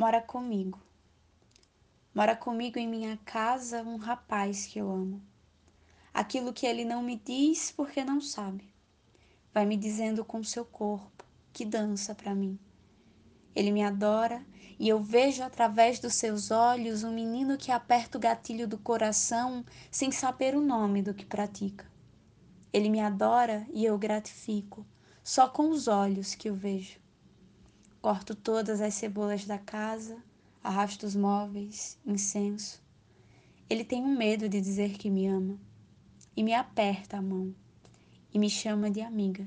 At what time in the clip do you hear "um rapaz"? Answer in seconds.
3.82-4.64